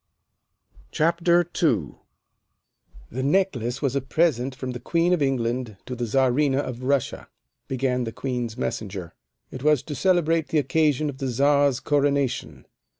CHAPTER 0.89 1.47
II 1.61 1.93
"The 3.11 3.21
necklace 3.21 3.83
was 3.83 3.95
a 3.95 4.01
present 4.01 4.55
from 4.55 4.71
the 4.71 4.79
Queen 4.79 5.13
of 5.13 5.21
England 5.21 5.77
to 5.85 5.95
the 5.95 6.05
Czarina 6.07 6.57
of 6.57 6.81
Russia," 6.81 7.27
began 7.67 8.05
the 8.05 8.11
Queen's 8.11 8.57
Messenger. 8.57 9.13
"It 9.51 9.61
was 9.61 9.83
to 9.83 9.93
celebrate 9.93 10.47
the 10.47 10.57
occasion 10.57 11.07
of 11.07 11.19
the 11.19 11.27
Czar's 11.27 11.79
coronation. 11.79 12.65